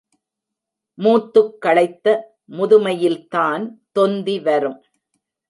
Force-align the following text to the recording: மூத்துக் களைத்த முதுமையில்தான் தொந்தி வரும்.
மூத்துக் 0.97 1.61
களைத்த 1.61 2.35
முதுமையில்தான் 2.49 3.63
தொந்தி 3.91 4.39
வரும். 4.39 4.83